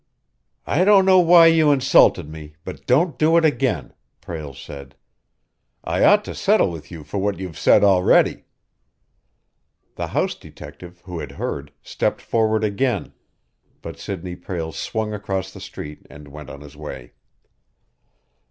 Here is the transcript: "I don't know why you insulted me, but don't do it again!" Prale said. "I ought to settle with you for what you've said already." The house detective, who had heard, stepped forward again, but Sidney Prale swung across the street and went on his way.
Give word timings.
"I 0.65 0.83
don't 0.83 1.05
know 1.05 1.19
why 1.19 1.45
you 1.45 1.71
insulted 1.71 2.27
me, 2.27 2.55
but 2.65 2.87
don't 2.87 3.19
do 3.19 3.37
it 3.37 3.45
again!" 3.45 3.93
Prale 4.19 4.55
said. 4.55 4.95
"I 5.83 6.03
ought 6.03 6.25
to 6.25 6.33
settle 6.33 6.71
with 6.71 6.89
you 6.89 7.03
for 7.03 7.19
what 7.19 7.37
you've 7.37 7.55
said 7.59 7.83
already." 7.83 8.45
The 9.97 10.07
house 10.07 10.33
detective, 10.33 11.01
who 11.05 11.19
had 11.19 11.33
heard, 11.33 11.71
stepped 11.83 12.19
forward 12.21 12.63
again, 12.63 13.13
but 13.83 13.99
Sidney 13.99 14.35
Prale 14.35 14.71
swung 14.71 15.13
across 15.13 15.53
the 15.53 15.61
street 15.61 16.07
and 16.09 16.27
went 16.29 16.49
on 16.49 16.61
his 16.61 16.75
way. 16.75 17.13